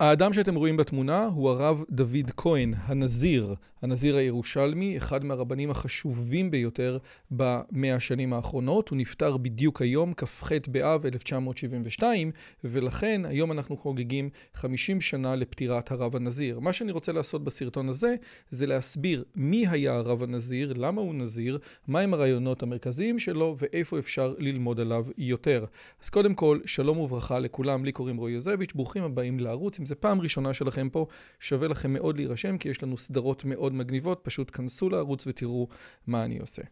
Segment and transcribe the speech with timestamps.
[0.00, 6.98] האדם שאתם רואים בתמונה הוא הרב דוד כהן, הנזיר, הנזיר הירושלמי, אחד מהרבנים החשובים ביותר
[7.30, 8.88] במאה השנים האחרונות.
[8.88, 12.30] הוא נפטר בדיוק היום, כ"ח באב 1972,
[12.64, 16.60] ולכן היום אנחנו חוגגים 50 שנה לפטירת הרב הנזיר.
[16.60, 18.14] מה שאני רוצה לעשות בסרטון הזה,
[18.50, 24.34] זה להסביר מי היה הרב הנזיר, למה הוא נזיר, מהם הרעיונות המרכזיים שלו, ואיפה אפשר
[24.38, 25.64] ללמוד עליו יותר.
[26.02, 29.78] אז קודם כל, שלום וברכה לכולם, לי קוראים רועי יוזביץ', ברוכים הבאים לערוץ.
[29.88, 31.06] זה פעם ראשונה שלכם פה,
[31.40, 35.68] שווה לכם מאוד להירשם, כי יש לנו סדרות מאוד מגניבות, פשוט כנסו לערוץ ותראו
[36.06, 36.62] מה אני עושה.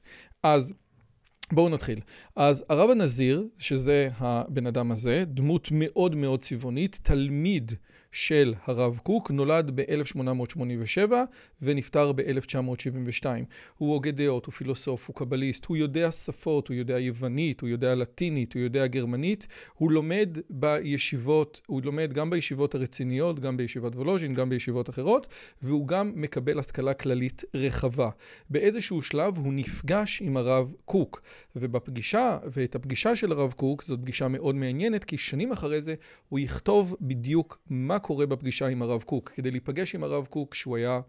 [0.42, 0.75] אז
[1.53, 2.00] בואו נתחיל.
[2.37, 7.72] אז הרב הנזיר, שזה הבן אדם הזה, דמות מאוד מאוד צבעונית, תלמיד
[8.17, 11.12] של הרב קוק, נולד ב-1887
[11.62, 13.27] ונפטר ב-1972.
[13.78, 17.94] הוא הוגה דעות, הוא פילוסוף, הוא קבליסט, הוא יודע שפות, הוא יודע יוונית, הוא יודע
[17.94, 24.34] לטינית, הוא יודע גרמנית, הוא לומד בישיבות, הוא לומד גם בישיבות הרציניות, גם בישיבת וולוז'ין,
[24.34, 25.27] גם בישיבות אחרות,
[25.62, 28.11] והוא גם מקבל השכלה כללית רחבה.
[28.50, 31.22] באיזשהו שלב הוא נפגש עם הרב קוק,
[31.56, 35.94] ובפגישה, ואת הפגישה של הרב קוק, זאת פגישה מאוד מעניינת, כי שנים אחרי זה
[36.28, 39.31] הוא יכתוב בדיוק מה קורה בפגישה עם הרב קוק.
[39.31, 41.01] כדי להיפגש עם הרב קוק, שהוא היה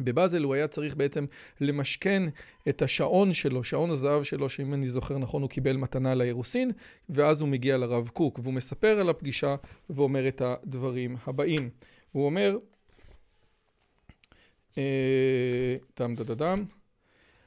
[0.00, 1.24] בבאזל, הוא היה צריך בעצם
[1.60, 2.22] למשכן
[2.68, 6.70] את השעון שלו, שעון הזהב שלו, שאם אני זוכר נכון, הוא קיבל מתנה לאירוסין,
[7.08, 9.56] ואז הוא מגיע לרב קוק, והוא מספר על הפגישה
[9.90, 11.70] ואומר את הדברים הבאים.
[12.12, 12.58] הוא אומר,
[14.76, 16.64] דם דם דם דם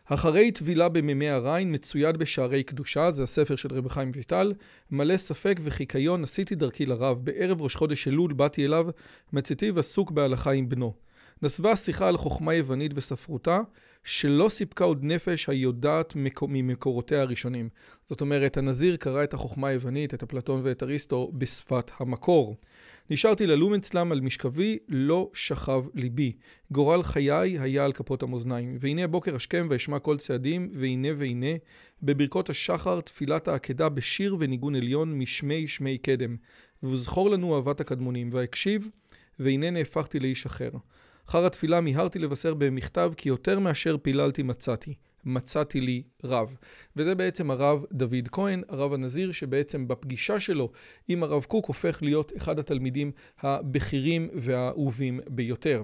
[0.06, 4.53] אחרי טבילה במימי הריין מצויד בשערי קדושה, זה הספר של רבי חיים ויטל,
[4.91, 8.88] מלא ספק וחיקיון עשיתי דרכי לרב, בערב ראש חודש אלול באתי אליו,
[9.34, 10.94] מצאתי ועסוק בהלכה עם בנו.
[11.41, 13.62] נסבה השיחה על חוכמה יוונית וספרותה,
[14.03, 17.70] שלא סיפקה עוד נפש היודעת ממקורותיה הראשונים.
[18.06, 22.56] זאת אומרת, הנזיר קרא את החוכמה היוונית, את אפלטון ואת אריסטו, בשפת המקור.
[23.09, 26.31] נשארתי ללום אצלם על משכבי, לא שכב ליבי.
[26.72, 28.78] גורל חיי היה על כפות המאזניים.
[28.80, 31.56] והנה בוקר השכם ואשמע כל צעדים, והנה והנה,
[32.03, 36.36] בברכות השחר תפילת העקדה בשיר וניגון עליון משמי שמי קדם.
[36.84, 38.90] וזכור לנו אהבת הקדמונים, והקשיב,
[39.40, 40.70] והנה נהפכתי לאיש אחר.
[41.30, 44.94] אחר התפילה מיהרתי לבשר במכתב כי יותר מאשר פיללתי מצאתי.
[45.25, 46.56] מצאתי לי רב.
[46.95, 50.72] וזה בעצם הרב דוד כהן, הרב הנזיר, שבעצם בפגישה שלו
[51.07, 53.11] עם הרב קוק הופך להיות אחד התלמידים
[53.41, 55.84] הבכירים והאהובים ביותר.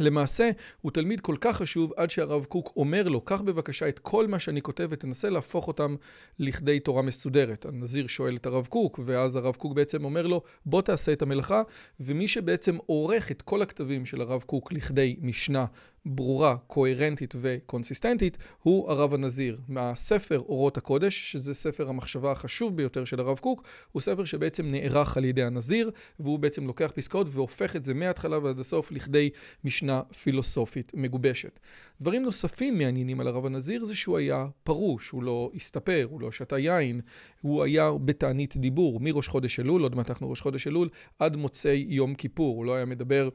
[0.00, 4.26] למעשה, הוא תלמיד כל כך חשוב עד שהרב קוק אומר לו, קח בבקשה את כל
[4.26, 5.96] מה שאני כותב ותנסה להפוך אותם
[6.38, 7.66] לכדי תורה מסודרת.
[7.66, 11.62] הנזיר שואל את הרב קוק, ואז הרב קוק בעצם אומר לו, בוא תעשה את המלאכה,
[12.00, 15.64] ומי שבעצם עורך את כל הכתבים של הרב קוק לכדי משנה
[16.08, 19.58] ברורה, קוהרנטית וקונסיסטנטית, הוא הרב הנזיר.
[19.68, 25.16] מהספר אורות הקודש, שזה ספר המחשבה החשוב ביותר של הרב קוק, הוא ספר שבעצם נערך
[25.16, 29.30] על ידי הנזיר, והוא בעצם לוקח פסקאות והופך את זה מההתחלה ועד הסוף לכדי
[29.64, 31.60] משנה פילוסופית מגובשת.
[32.00, 36.32] דברים נוספים מעניינים על הרב הנזיר זה שהוא היה פרוש, הוא לא הסתפר, הוא לא
[36.32, 37.00] שתה יין,
[37.40, 40.88] הוא היה בתענית דיבור, מראש חודש אלול, עוד מעט אנחנו ראש חודש אלול,
[41.18, 43.28] עד מוצאי יום כיפור, הוא לא היה מדבר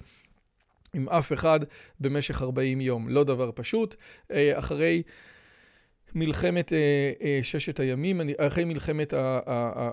[0.93, 1.59] עם אף אחד
[1.99, 3.09] במשך 40 יום.
[3.09, 3.95] לא דבר פשוט.
[4.31, 5.03] אה, אחרי
[6.15, 9.13] מלחמת אה, אה, ששת הימים, אחרי מלחמת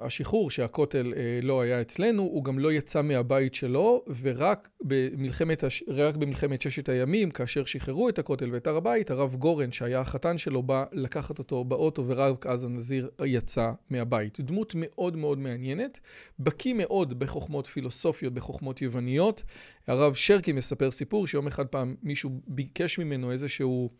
[0.02, 6.62] השחרור, שהכותל לא היה אצלנו, הוא גם לא יצא מהבית שלו, ורק במלחמת, רק במלחמת
[6.62, 10.84] ששת הימים, כאשר שחררו את הכותל ואת הר הבית, הרב גורן, שהיה החתן שלו, בא
[10.92, 14.40] לקחת אותו באוטו, ורק אז הנזיר יצא מהבית.
[14.40, 16.00] דמות מאוד מאוד מעניינת,
[16.38, 19.42] בקיא מאוד בחוכמות פילוסופיות, בחוכמות יווניות.
[19.86, 23.90] הרב שרקי מספר סיפור שיום אחד פעם מישהו ביקש ממנו איזשהו...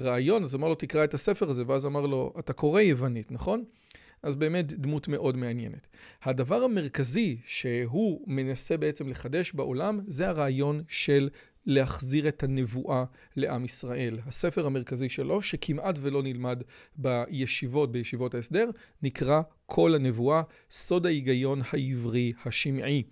[0.00, 3.64] רעיון, אז אמר לו תקרא את הספר הזה, ואז אמר לו, אתה קורא יוונית, נכון?
[4.22, 5.86] אז באמת דמות מאוד מעניינת.
[6.22, 11.28] הדבר המרכזי שהוא מנסה בעצם לחדש בעולם, זה הרעיון של
[11.66, 13.04] להחזיר את הנבואה
[13.36, 14.18] לעם ישראל.
[14.26, 16.62] הספר המרכזי שלו, שכמעט ולא נלמד
[16.96, 18.70] בישיבות, בישיבות ההסדר,
[19.02, 23.02] נקרא כל הנבואה, סוד ההיגיון העברי השמעי.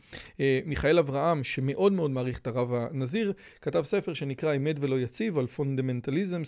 [0.66, 5.46] מיכאל אברהם, שמאוד מאוד מעריך את הרב הנזיר, כתב ספר שנקרא אמת ולא יציב על
[5.46, 6.42] פונדמנטליזם,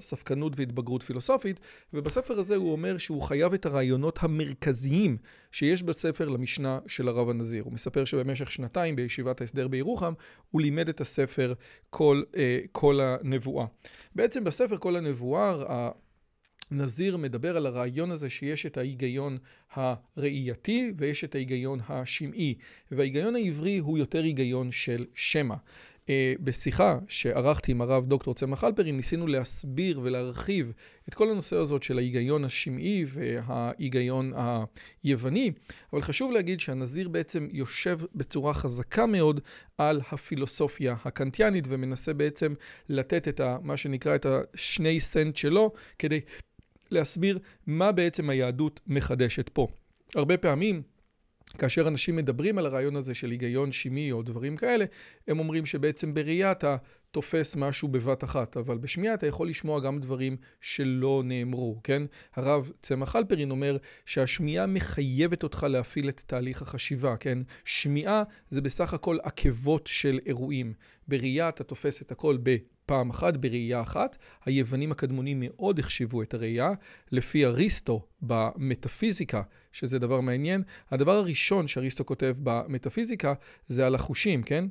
[0.00, 1.60] ספקנות והתבגרות פילוסופית,
[1.94, 5.16] ובספר הזה הוא אומר שהוא חייב את הרעיונות המרכזיים
[5.52, 7.64] שיש בספר למשנה של הרב הנזיר.
[7.64, 10.12] הוא מספר שבמשך שנתיים בישיבת ההסדר בירוחם,
[10.50, 11.54] הוא לימד את הספר
[11.90, 12.22] כל,
[12.72, 13.66] כל הנבואה.
[14.14, 15.90] בעצם בספר כל הנבואה,
[16.70, 19.38] נזיר מדבר על הרעיון הזה שיש את ההיגיון
[19.74, 22.54] הראייתי ויש את ההיגיון השמעי,
[22.90, 25.54] וההיגיון העברי הוא יותר היגיון של שמע.
[26.40, 30.72] בשיחה שערכתי עם הרב דוקטור צמח אלפרין, ניסינו להסביר ולהרחיב
[31.08, 34.32] את כל הנושא הזאת של ההיגיון השמעי וההיגיון
[35.04, 35.52] היווני,
[35.92, 39.40] אבל חשוב להגיד שהנזיר בעצם יושב בצורה חזקה מאוד
[39.78, 42.54] על הפילוסופיה הקנטיאנית ומנסה בעצם
[42.88, 46.20] לתת את ה, מה שנקרא את השני סנט שלו כדי
[46.90, 49.68] להסביר מה בעצם היהדות מחדשת פה.
[50.14, 50.82] הרבה פעמים
[51.58, 54.84] כאשר אנשים מדברים על הרעיון הזה של היגיון שמי או דברים כאלה,
[55.28, 56.76] הם אומרים שבעצם בראייה אתה
[57.10, 62.02] תופס משהו בבת אחת, אבל בשמיעה אתה יכול לשמוע גם דברים שלא נאמרו, כן?
[62.34, 63.76] הרב צמח אלפרין אומר
[64.06, 67.38] שהשמיעה מחייבת אותך להפעיל את תהליך החשיבה, כן?
[67.64, 70.72] שמיעה זה בסך הכל עקבות של אירועים.
[71.08, 72.56] בראייה אתה תופס את הכל ב...
[72.88, 74.16] פעם אחת בראייה אחת.
[74.44, 76.70] היוונים הקדמונים מאוד החשיבו את הראייה.
[77.12, 79.42] לפי אריסטו במטאפיזיקה,
[79.72, 83.34] שזה דבר מעניין, הדבר הראשון שאריסטו כותב במטאפיזיקה
[83.66, 84.64] זה על החושים, כן?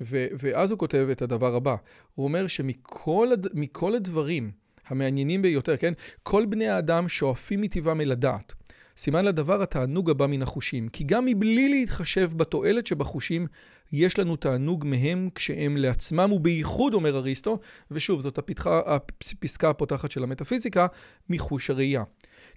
[0.00, 1.76] ו- ואז הוא כותב את הדבר הבא.
[2.14, 3.54] הוא אומר שמכל הד-
[3.96, 4.50] הדברים
[4.86, 5.92] המעניינים ביותר, כן?
[6.22, 8.54] כל בני האדם שואפים מטבעם אל הדעת.
[8.96, 13.46] סימן לדבר התענוג הבא מן החושים, כי גם מבלי להתחשב בתועלת שבחושים,
[13.92, 17.58] יש לנו תענוג מהם כשהם לעצמם, ובייחוד, אומר אריסטו,
[17.90, 20.86] ושוב, זאת הפתחה, הפסקה הפותחת של המטאפיזיקה,
[21.30, 22.02] מחוש הראייה.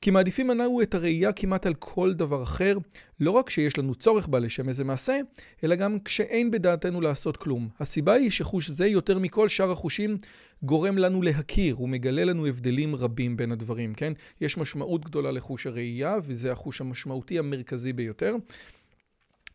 [0.02, 2.78] כי מעדיפים הנאו את הראייה כמעט על כל דבר אחר,
[3.20, 5.20] לא רק שיש לנו צורך בה לשם איזה מעשה,
[5.64, 7.70] אלא גם כשאין בדעתנו לעשות כלום.
[7.80, 10.18] הסיבה היא שחוש זה יותר מכל שאר החושים
[10.64, 14.14] גורם לנו להכיר, הוא מגלה לנו הבדלים רבים בין הדברים, כן?
[14.42, 18.36] יש משמעות גדולה לחוש הראייה, וזה החוש המשמעותי המרכזי ביותר.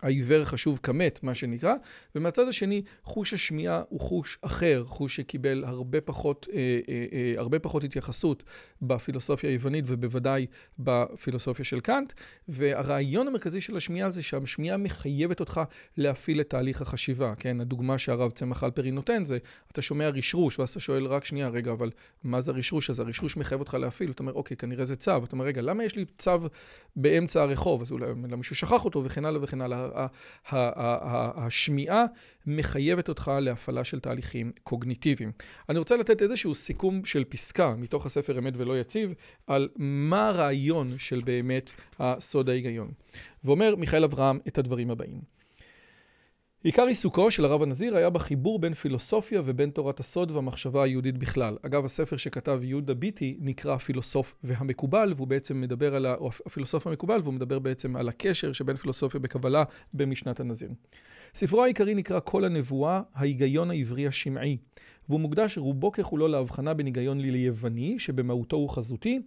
[0.02, 1.74] העיוור חשוב כמת, מה שנקרא,
[2.14, 6.58] ומהצד השני, חוש השמיעה הוא חוש אחר, חוש שקיבל הרבה פחות, אה,
[6.88, 8.42] אה, אה, הרבה פחות התייחסות
[8.82, 10.46] בפילוסופיה היוונית ובוודאי
[10.78, 12.12] בפילוסופיה של קאנט,
[12.48, 15.60] והרעיון המרכזי של השמיעה זה שהשמיעה מחייבת אותך
[15.96, 17.60] להפעיל את תהליך החשיבה, כן?
[17.60, 19.38] הדוגמה שהרב צמח אלפרי נותן זה,
[19.72, 21.90] אתה שומע רשרוש, ואז אתה שואל רק שנייה, רגע, אבל
[22.24, 23.02] מה זה הרשרוש הזה?
[23.02, 25.96] הרשרוש מחייב אותך להפעיל, אתה אומר, אוקיי, כנראה זה צו, אתה אומר, רגע, למה יש
[25.96, 26.38] לי צו
[26.96, 27.82] באמצע הרחוב?
[27.82, 29.87] אז אולי מישהו שכח אותו וכן הלאה וכן הלאה.
[31.36, 32.04] השמיעה
[32.46, 35.32] מחייבת אותך להפעלה של תהליכים קוגניטיביים.
[35.68, 39.14] אני רוצה לתת איזשהו סיכום של פסקה מתוך הספר אמת ולא יציב,
[39.46, 42.90] על מה הרעיון של באמת הסוד ההיגיון.
[43.44, 45.37] ואומר מיכאל אברהם את הדברים הבאים.
[46.64, 51.56] עיקר עיסוקו של הרב הנזיר היה בחיבור בין פילוסופיה ובין תורת הסוד והמחשבה היהודית בכלל.
[51.62, 56.14] אגב, הספר שכתב יהודה ביטי נקרא הפילוסוף והמקובל, והוא בעצם מדבר על, ה...
[56.14, 59.64] או הפילוסוף המקובל, והוא מדבר בעצם על הקשר שבין פילוסופיה בקבלה
[59.94, 60.70] במשנת הנזיר.
[61.34, 64.56] ספרו העיקרי נקרא כל הנבואה, ההיגיון העברי השמעי,
[65.08, 69.20] והוא מוקדש רובו ככולו להבחנה בין היגיון ליווני, שבמהותו הוא חזותי,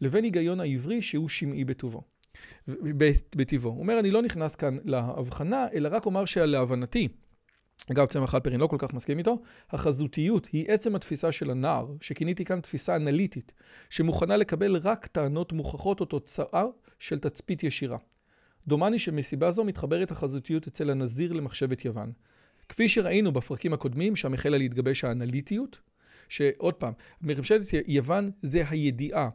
[0.00, 2.02] לבין היגיון העברי שהוא שמעי בטובו.
[3.36, 3.72] בטבעו.
[3.72, 7.08] הוא אומר, אני לא נכנס כאן להבחנה, אלא רק אומר שלהבנתי,
[7.92, 12.44] אגב, צמח אלפרין לא כל כך מסכים איתו, החזותיות היא עצם התפיסה של הנער, שכיניתי
[12.44, 13.52] כאן תפיסה אנליטית,
[13.90, 16.64] שמוכנה לקבל רק טענות מוכחות או תוצאה
[16.98, 17.98] של תצפית ישירה.
[18.66, 22.12] דומני שמסיבה זו מתחברת החזותיות אצל הנזיר למחשבת יוון.
[22.68, 25.78] כפי שראינו בפרקים הקודמים, שם החלה להתגבש האנליטיות,
[26.28, 26.92] שעוד פעם,
[27.22, 29.28] ממשלת יוון זה הידיעה,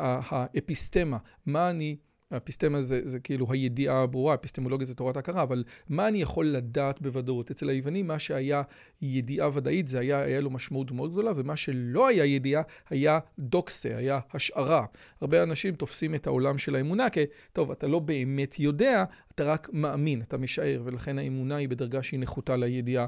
[0.00, 1.96] האפיסטמה, מה אני
[2.30, 7.02] האפיסטמה זה, זה כאילו הידיעה הברורה, אפיסטמולוגיה זה תורת ההכרה, אבל מה אני יכול לדעת
[7.02, 7.50] בוודאות?
[7.50, 8.62] אצל היוונים מה שהיה
[9.02, 13.96] ידיעה ודאית זה היה, היה לו משמעות מאוד גדולה, ומה שלא היה ידיעה היה דוקסה,
[13.96, 14.84] היה השערה.
[15.20, 17.18] הרבה אנשים תופסים את העולם של האמונה כ,
[17.52, 19.04] טוב, אתה לא באמת יודע,
[19.34, 23.06] אתה רק מאמין, אתה משער, ולכן האמונה היא בדרגה שהיא נחותה לידיעה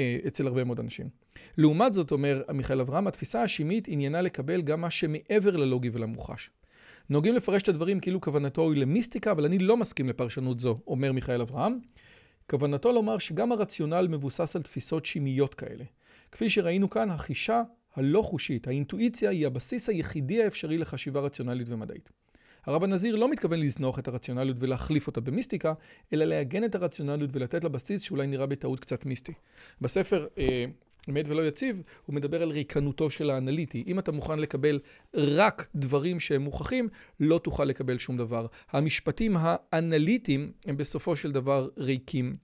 [0.00, 1.08] אה, אצל הרבה מאוד אנשים.
[1.56, 6.50] לעומת זאת, אומר מיכאל אברהם, התפיסה השמית עניינה לקבל גם מה שמעבר ללוגי ולמוחש.
[7.10, 11.12] נוהגים לפרש את הדברים כאילו כוונתו היא למיסטיקה, אבל אני לא מסכים לפרשנות זו, אומר
[11.12, 11.78] מיכאל אברהם.
[12.50, 15.84] כוונתו לומר שגם הרציונל מבוסס על תפיסות שמיות כאלה.
[16.32, 17.62] כפי שראינו כאן, החישה
[17.96, 22.10] הלא חושית, האינטואיציה, היא הבסיס היחידי האפשרי לחשיבה רציונלית ומדעית.
[22.66, 25.72] הרב הנזיר לא מתכוון לזנוח את הרציונליות ולהחליף אותה במיסטיקה,
[26.12, 29.32] אלא לעגן את הרציונליות ולתת לה בסיס שאולי נראה בטעות קצת מיסטי.
[29.80, 30.64] בספר אה,
[31.08, 33.84] אמת ולא יציב, הוא מדבר על ריקנותו של האנליטי.
[33.86, 34.78] אם אתה מוכן לקבל
[35.14, 36.88] רק דברים שהם מוכחים,
[37.20, 38.46] לא תוכל לקבל שום דבר.
[38.70, 42.36] המשפטים האנליטיים הם בסופו של דבר ריקים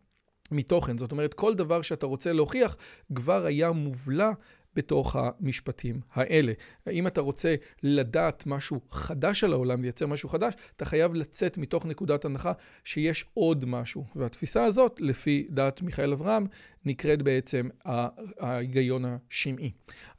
[0.53, 0.99] מתוכן.
[0.99, 2.77] זאת אומרת, כל דבר שאתה רוצה להוכיח
[3.15, 4.31] כבר היה מובלע
[4.77, 6.53] בתוך המשפטים האלה.
[6.91, 11.87] אם אתה רוצה לדעת משהו חדש על העולם, לייצר משהו חדש, אתה חייב לצאת מתוך
[11.87, 12.53] נקודת הנחה
[12.85, 14.05] שיש עוד משהו.
[14.17, 16.47] והתפיסה הזאת, לפי דעת מיכאל אברהם,
[16.85, 17.69] נקראת בעצם
[18.41, 19.71] ההיגיון השמעי.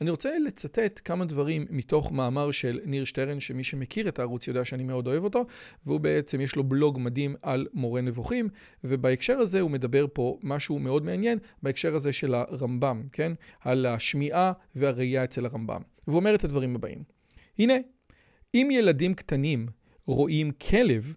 [0.02, 4.66] אני רוצה לצטט כמה דברים מתוך מאמר של ניר שטרן, שמי שמכיר את הערוץ יודע
[4.66, 5.46] שאני מאוד אוהב אותו,
[5.86, 8.50] והוא בעצם, יש לו בלוג מדהים על מורה נבוכים,
[8.84, 13.32] ובהקשר הזה הוא מדבר פה משהו מאוד מעניין, בהקשר הזה של הרמב"ם, כן?
[13.62, 15.82] על השמיעה והראייה אצל הרמב"ם.
[16.08, 17.04] והוא אומר את הדברים הבאים.
[17.60, 17.74] הנה,
[18.54, 19.68] אם ילדים קטנים
[20.06, 21.16] רואים כלב,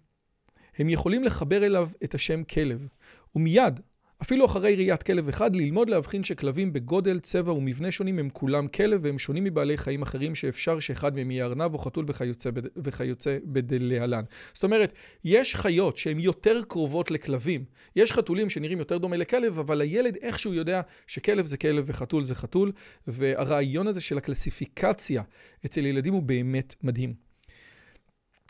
[0.77, 2.87] הם יכולים לחבר אליו את השם כלב,
[3.35, 3.79] ומיד
[4.21, 8.99] אפילו אחרי ראיית כלב אחד, ללמוד להבחין שכלבים בגודל, צבע ומבנה שונים הם כולם כלב
[9.03, 14.23] והם שונים מבעלי חיים אחרים שאפשר שאחד מהם יהיה ארנב או חתול וכיוצא, וכיוצא בדלהלן.
[14.53, 17.65] זאת אומרת, יש חיות שהן יותר קרובות לכלבים.
[17.95, 22.35] יש חתולים שנראים יותר דומה לכלב, אבל הילד איכשהו יודע שכלב זה כלב וחתול זה
[22.35, 22.71] חתול,
[23.07, 25.23] והרעיון הזה של הקלסיפיקציה
[25.65, 27.30] אצל ילדים הוא באמת מדהים.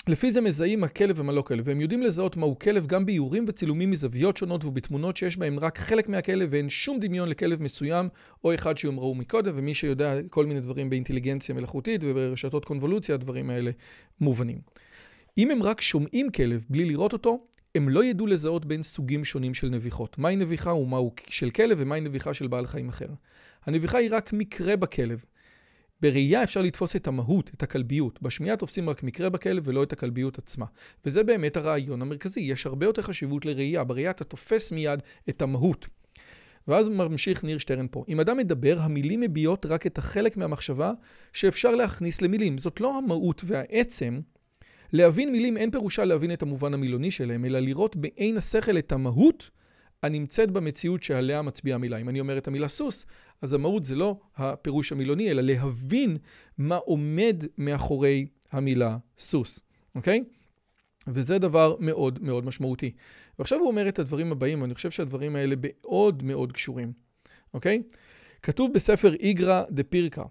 [0.08, 3.91] לפי זה מזהים הכלב ומה לא כלב, והם יודעים לזהות מהו כלב גם באיורים וצילומים
[3.91, 8.10] מזוויות שונות ובתמונות שיש בהם רק חלק מהכלב ואין שום דמיון לכלב מסוים
[8.43, 13.50] או אחד שהם ראו מקודם, ומי שיודע כל מיני דברים באינטליגנציה מלאכותית וברשתות קונבולוציה, הדברים
[13.50, 13.72] האלה
[14.22, 14.60] מובנים.
[15.38, 19.53] אם הם רק שומעים כלב בלי לראות אותו, הם לא ידעו לזהות בין סוגים שונים
[19.53, 20.17] של נביחות.
[20.17, 23.08] מהי נביחה ומהו של כלב ומהי נביחה של בעל חיים אחר.
[23.65, 25.24] הנביחה היא רק מקרה בכלב.
[26.01, 28.22] בראייה אפשר לתפוס את המהות, את הכלביות.
[28.22, 30.65] בשמיעה תופסים רק מקרה בכלב ולא את הכלביות עצמה.
[31.05, 32.41] וזה באמת הרעיון המרכזי.
[32.41, 33.84] יש הרבה יותר חשיבות לראייה.
[33.84, 35.88] בראייה אתה תופס מיד את המהות.
[36.67, 38.03] ואז ממשיך ניר שטרן פה.
[38.10, 40.91] אם אדם מדבר, המילים מביעות רק את החלק מהמחשבה
[41.34, 42.58] שאפשר להכניס למילים.
[42.58, 44.20] זאת לא המהות והעצם.
[44.93, 49.50] להבין מילים אין פירושה להבין את המובן המילוני שלהם, אלא לראות בעין השכל את המהות
[50.03, 51.98] הנמצאת במציאות שעליה מצביעה המילה.
[51.98, 53.05] אם אני אומר את המילה סוס,
[53.41, 56.17] אז המהות זה לא הפירוש המילוני, אלא להבין
[56.58, 59.60] מה עומד מאחורי המילה סוס,
[59.96, 60.24] אוקיי?
[61.08, 62.91] וזה דבר מאוד מאוד משמעותי.
[63.39, 66.93] ועכשיו הוא אומר את הדברים הבאים, ואני חושב שהדברים האלה מאוד מאוד קשורים,
[67.53, 67.81] אוקיי?
[68.41, 70.24] כתוב בספר איגרא דה פירקה,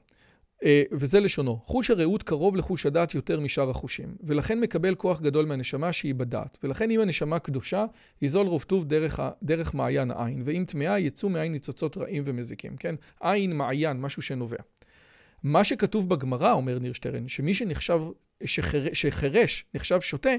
[0.93, 5.93] וזה לשונו, חוש הרעות קרוב לחוש הדעת יותר משאר החושים, ולכן מקבל כוח גדול מהנשמה
[5.93, 7.85] שהיא בדעת, ולכן אם הנשמה קדושה,
[8.23, 12.95] יזול רוב טוב דרך, דרך מעיין העין, ואם טמאה יצאו מעין ניצוצות רעים ומזיקים, כן?
[13.21, 14.57] עין, מעיין, משהו שנובע.
[15.43, 18.01] מה שכתוב בגמרא, אומר ניר שטרן, שמי שנחשב,
[18.45, 20.31] שחר, שחרש נחשב שוטה,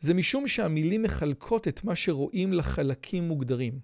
[0.00, 3.78] זה משום שהמילים מחלקות את מה שרואים לחלקים מוגדרים,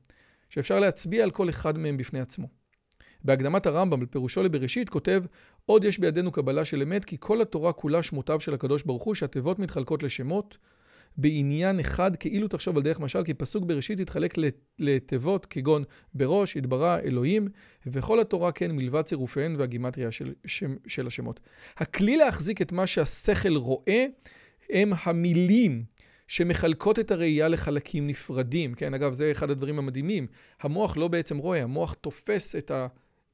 [0.50, 2.55] שאפשר להצביע על כל אחד מהם בפני עצמו.
[3.24, 5.22] בהקדמת הרמב"ם, בפירושו לבראשית, כותב
[5.66, 9.14] עוד יש בידינו קבלה של אמת, כי כל התורה כולה שמותיו של הקדוש ברוך הוא,
[9.14, 10.58] שהתיבות מתחלקות לשמות
[11.16, 14.34] בעניין אחד, כאילו תחשוב על דרך משל, כי פסוק בראשית יתחלק
[14.78, 17.48] לתיבות כגון בראש, התברא, אלוהים,
[17.86, 21.40] וכל התורה כן מלבד צירופיהן והגימטריה של, של, של השמות.
[21.76, 24.06] הכלי להחזיק את מה שהשכל רואה
[24.70, 25.84] הם המילים.
[26.28, 28.74] שמחלקות את הראייה לחלקים נפרדים.
[28.74, 30.26] כן, אגב, זה אחד הדברים המדהימים.
[30.60, 32.86] המוח לא בעצם רואה, המוח תופס את ה...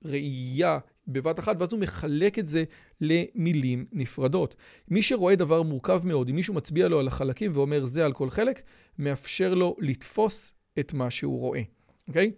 [0.04, 0.78] ראייה
[1.08, 2.64] בבת אחת, ואז הוא מחלק את זה
[3.00, 4.54] למילים נפרדות.
[4.88, 8.30] מי שרואה דבר מורכב מאוד, אם מישהו מצביע לו על החלקים ואומר זה על כל
[8.30, 8.62] חלק,
[8.98, 11.62] מאפשר לו לתפוס את מה שהוא רואה,
[12.08, 12.32] אוקיי?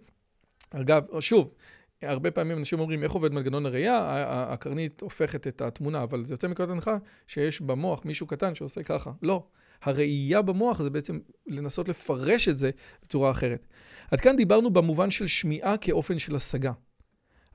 [0.71, 1.53] אגב, שוב,
[2.01, 6.47] הרבה פעמים אנשים אומרים איך עובד מנגנון הראייה, הקרנית הופכת את התמונה, אבל זה יוצא
[6.47, 9.11] מנקודת הנחה שיש במוח מישהו קטן שעושה ככה.
[9.21, 9.43] לא.
[9.81, 12.71] הראייה במוח זה בעצם לנסות לפרש את זה
[13.03, 13.67] בצורה אחרת.
[14.11, 16.71] עד כאן דיברנו במובן של שמיעה כאופן של השגה.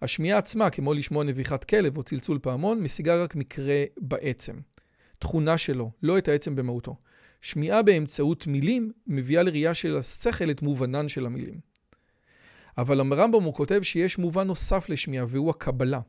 [0.03, 4.57] השמיעה עצמה, כמו לשמוע נביחת כלב או צלצול פעמון, משיגה רק מקרה בעצם.
[5.19, 6.97] תכונה שלו, לא את העצם במהותו.
[7.41, 11.61] שמיעה באמצעות מילים מביאה לראייה של השכל את מובנן של המילים.
[12.79, 16.01] אבל הרמב"ם הוא כותב שיש מובן נוסף לשמיעה והוא הקבלה.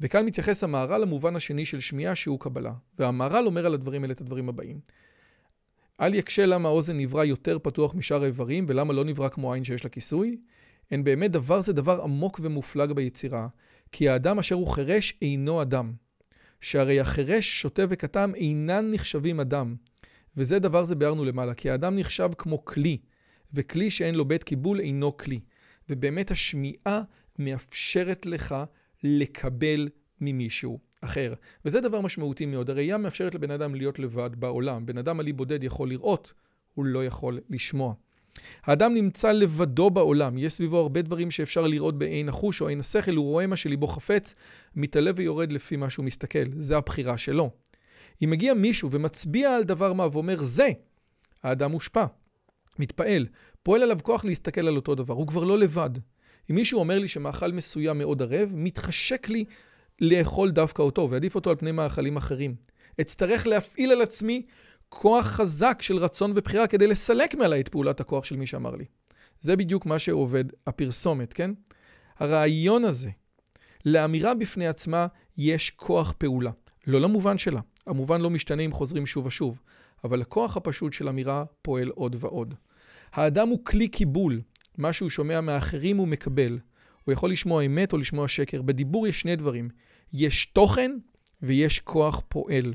[0.00, 2.72] וכאן מתייחס המהר"ל למובן השני של שמיעה שהוא קבלה.
[2.98, 4.80] והמהר"ל אומר על הדברים האלה את הדברים הבאים.
[6.00, 9.84] אל יקשה למה האוזן נברא יותר פתוח משאר האיברים ולמה לא נברא כמו עין שיש
[9.84, 10.36] לה כיסוי,
[10.90, 13.48] הן באמת דבר זה דבר עמוק ומופלג ביצירה,
[13.92, 15.92] כי האדם אשר הוא חירש אינו אדם.
[16.60, 19.76] שהרי החירש, שוטה וכתם אינן נחשבים אדם.
[20.36, 22.98] וזה דבר זה ביארנו למעלה, כי האדם נחשב כמו כלי,
[23.54, 25.40] וכלי שאין לו בית קיבול אינו כלי.
[25.88, 27.02] ובאמת השמיעה
[27.38, 28.54] מאפשרת לך
[29.04, 29.88] לקבל
[30.20, 31.34] ממישהו אחר.
[31.64, 32.70] וזה דבר משמעותי מאוד.
[32.70, 34.86] הראייה מאפשרת לבן אדם להיות לבד בעולם.
[34.86, 36.32] בן אדם עלי בודד יכול לראות,
[36.74, 37.94] הוא לא יכול לשמוע.
[38.64, 43.14] האדם נמצא לבדו בעולם, יש סביבו הרבה דברים שאפשר לראות בעין החוש או עין השכל,
[43.14, 44.34] הוא רואה מה שליבו חפץ,
[44.76, 47.50] מתעלה ויורד לפי מה שהוא מסתכל, זה הבחירה שלו.
[48.24, 50.68] אם מגיע מישהו ומצביע על דבר מה ואומר זה,
[51.42, 52.04] האדם מושפע,
[52.78, 53.26] מתפעל,
[53.62, 55.90] פועל עליו כוח להסתכל על אותו דבר, הוא כבר לא לבד.
[56.50, 59.44] אם מישהו אומר לי שמאכל מסוים מאוד ערב, מתחשק לי
[60.00, 62.54] לאכול דווקא אותו, ועדיף אותו על פני מאכלים אחרים.
[63.00, 64.42] אצטרך להפעיל על עצמי
[64.88, 68.84] כוח חזק של רצון ובחירה כדי לסלק מעלי את פעולת הכוח של מי שאמר לי.
[69.40, 71.50] זה בדיוק מה שעובד הפרסומת, כן?
[72.18, 73.10] הרעיון הזה,
[73.84, 76.50] לאמירה בפני עצמה יש כוח פעולה.
[76.86, 77.60] לא למובן שלה.
[77.86, 79.60] המובן לא משתנה אם חוזרים שוב ושוב,
[80.04, 82.54] אבל הכוח הפשוט של אמירה פועל עוד ועוד.
[83.12, 84.40] האדם הוא כלי קיבול.
[84.78, 86.58] מה שהוא שומע מאחרים הוא מקבל.
[87.04, 88.62] הוא יכול לשמוע אמת או לשמוע שקר.
[88.62, 89.68] בדיבור יש שני דברים.
[90.12, 90.90] יש תוכן
[91.42, 92.74] ויש כוח פועל.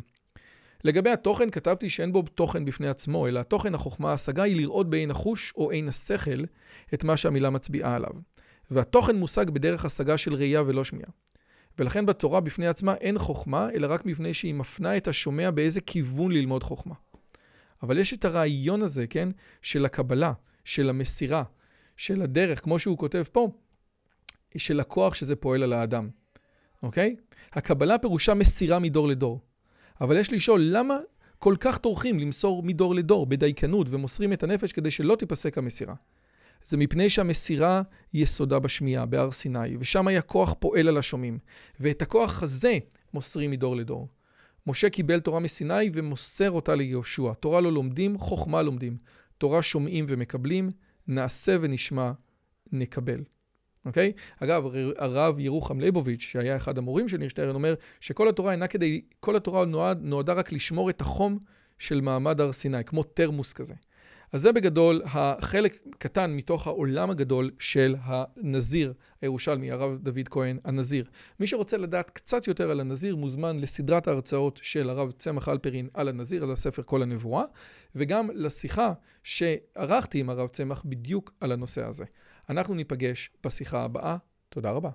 [0.83, 5.11] לגבי התוכן כתבתי שאין בו תוכן בפני עצמו, אלא התוכן, החוכמה, ההשגה היא לראות בעין
[5.11, 6.43] החוש או עין השכל
[6.93, 8.11] את מה שהמילה מצביעה עליו.
[8.71, 11.09] והתוכן מושג בדרך השגה של ראייה ולא שמיעה.
[11.79, 16.31] ולכן בתורה בפני עצמה אין חוכמה, אלא רק מפני שהיא מפנה את השומע באיזה כיוון
[16.31, 16.95] ללמוד חוכמה.
[17.83, 19.29] אבל יש את הרעיון הזה, כן,
[19.61, 20.33] של הקבלה,
[20.65, 21.43] של המסירה,
[21.97, 23.49] של הדרך, כמו שהוא כותב פה,
[24.57, 26.09] של הכוח שזה פועל על האדם,
[26.83, 27.15] אוקיי?
[27.53, 29.39] הקבלה פירושה מסירה מדור לדור.
[30.01, 30.97] אבל יש לשאול, למה
[31.39, 35.95] כל כך טורחים למסור מדור לדור בדייקנות ומוסרים את הנפש כדי שלא תיפסק המסירה?
[36.65, 37.81] זה מפני שהמסירה
[38.13, 41.39] יסודה בשמיעה, בהר סיני, ושם היה כוח פועל על השומעים.
[41.79, 42.77] ואת הכוח הזה
[43.13, 44.07] מוסרים מדור לדור.
[44.67, 47.33] משה קיבל תורה מסיני ומוסר אותה ליהושע.
[47.33, 48.97] תורה לא לומדים, חוכמה לומדים.
[49.37, 50.71] תורה שומעים ומקבלים,
[51.07, 52.11] נעשה ונשמע,
[52.71, 53.23] נקבל.
[53.85, 54.11] אוקיי?
[54.39, 54.63] אגב,
[54.97, 59.35] הרב ירוחם ליבוביץ', שהיה אחד המורים של ניר שטרן, אומר שכל התורה אינה כדי, כל
[59.35, 61.39] התורה נועד, נועדה רק לשמור את החום
[61.77, 63.73] של מעמד הר סיני, כמו תרמוס כזה.
[64.33, 71.05] אז זה בגדול החלק קטן מתוך העולם הגדול של הנזיר הירושלמי, הרב דוד כהן, הנזיר.
[71.39, 76.07] מי שרוצה לדעת קצת יותר על הנזיר מוזמן לסדרת ההרצאות של הרב צמח אלפרין על
[76.07, 77.43] הנזיר, על הספר כל הנבואה,
[77.95, 82.05] וגם לשיחה שערכתי עם הרב צמח בדיוק על הנושא הזה.
[82.49, 84.17] אנחנו ניפגש בשיחה הבאה.
[84.49, 84.89] תודה רבה.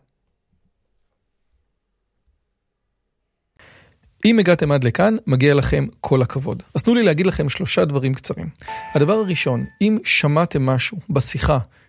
[4.25, 6.63] אם הגעתם עד לכאן, מגיע לכם כל הכבוד.
[6.75, 8.49] אז תנו לי להגיד לכם שלושה דברים קצרים.
[8.95, 11.59] הדבר הראשון, אם שמעתם משהו בשיחה